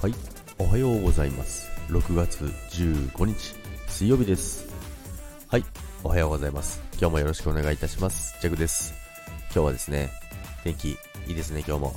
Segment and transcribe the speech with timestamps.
[0.00, 0.14] はい、
[0.60, 1.68] おはようございます。
[1.88, 3.56] 6月15日
[3.88, 4.68] 水曜日です。
[5.48, 5.64] はい。
[6.04, 6.80] おはようございます。
[7.00, 8.36] 今日もよろしくお願いいたします。
[8.40, 8.94] ジャグです。
[9.46, 10.10] 今日はですね
[10.62, 11.96] 天気いいですね今日も。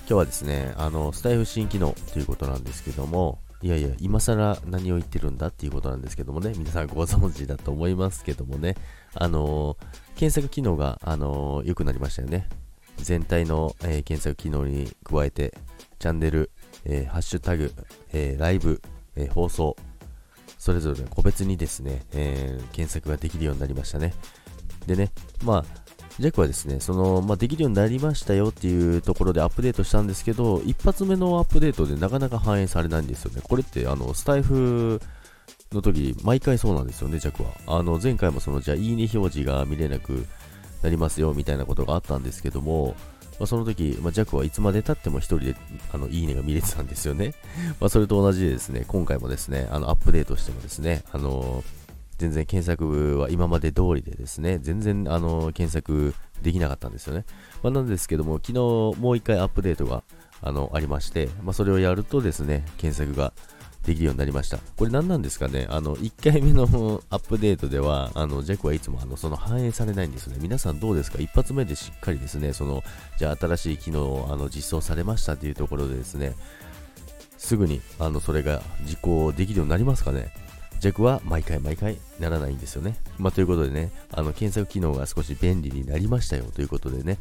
[0.00, 5.48] 今日はですねあのスタイフ新機能ということなんですけどもいやいや、今更何を言ってるんだ？
[5.48, 8.76] っていうことなんですけどもね、皆さんご存知だと思いますけどもね、
[9.12, 12.48] あのー、検索機能が、あのー、良くなりましたよね。
[12.96, 15.54] 全体の、えー、検索機能に加えて、
[15.98, 16.50] チャンネル、
[16.84, 17.72] えー、ハッシュタグ、
[18.12, 18.80] えー、ライブ、
[19.16, 19.76] え放送、
[20.58, 24.14] それぞれ個別にですね、え検索ができるようになりましたね。
[24.86, 25.12] でね、
[25.44, 25.82] まあ、
[26.18, 33.40] ジャックはですね、その、まあ、できるようになりましたよっていうところでアップデートしたんですけど、一発目のアップデートでなかなか反映されないんですよね。
[33.42, 35.00] これって、あの、スタイフ
[35.72, 37.78] の時、毎回そうなんですよね、ジャックは。
[37.78, 40.26] あの、前回もその、じゃあ、いいね表示が見れなく
[40.82, 42.94] なりますよ、みたいなことがあったんですけども、
[43.42, 45.56] まあ、その時、まあ、ジャックはいつまで経っても一人で、
[45.92, 47.34] あの、いいねが見れてたんですよね。
[47.80, 51.64] まあ、それと同じでですね、今回もですね、あの、アップデートしてもですね、あの
[52.18, 57.24] 全然検索は今まで通りでですね、全然あの検索できなかったんですよね。
[57.64, 58.60] まあ、なんですけども、昨日
[59.00, 60.04] もう一回アップデートが
[60.40, 63.32] あのありまして、まあ、それをやるとですね、検索が
[63.84, 64.58] できるようになりました。
[64.76, 65.66] これ何なんですかね？
[65.68, 66.64] あの、1回目の
[67.10, 70.36] アップデートでは、あの、ジャックはいつもあの、その反映されないんですね。
[70.40, 71.18] 皆さんどうですか？
[71.18, 72.82] 一発目でしっかりですね、その、
[73.18, 76.34] じゃあ新しい機能をあの実装されましたというところでですね、
[77.38, 80.32] すぐにあのそれが実行できるようになりますかね？
[80.78, 82.96] 弱は毎回毎回ならないんですよね。
[83.16, 87.18] まあ、ということでね、あの検索機能が少し便利になりましたよということでね、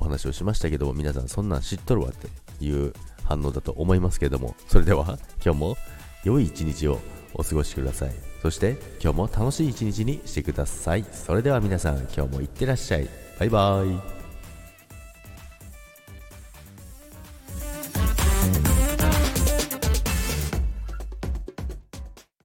[0.00, 2.28] お話をしましたけども、皆さんそんなん知っとるわって
[2.64, 5.76] いう反応だと思いますけども、それでは今日も
[6.24, 7.00] 良い一日を
[7.34, 8.12] お過ごしください。
[8.42, 11.04] そして今日も楽しい一日にしてください。
[11.10, 13.08] それでは皆さん今日もいってらっしゃい。
[13.38, 14.13] バイバイ。